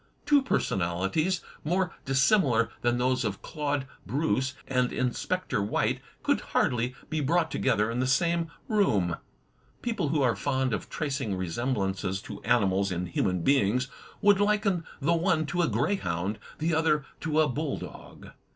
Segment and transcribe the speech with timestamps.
[0.25, 7.21] Two personalities more dissimilar than those of Claude Bruce and Inspector White could hardly be
[7.21, 9.17] brought together in the same room.
[9.83, 13.89] People who are fond of tracing resemblances to animals in htmian beings
[14.23, 18.31] would liken the one to a grey hound, the other to a bull dog.